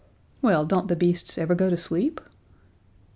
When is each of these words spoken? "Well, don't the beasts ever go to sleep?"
"Well, 0.41 0.65
don't 0.65 0.87
the 0.87 0.95
beasts 0.95 1.37
ever 1.37 1.53
go 1.53 1.69
to 1.69 1.77
sleep?" 1.77 2.21